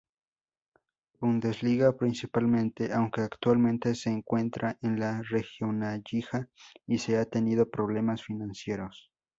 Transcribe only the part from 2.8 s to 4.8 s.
aunque actualmente se encuentra